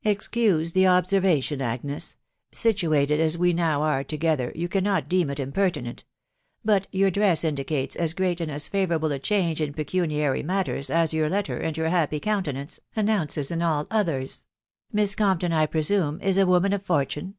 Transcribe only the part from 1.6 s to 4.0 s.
Agnes,.... situated as we now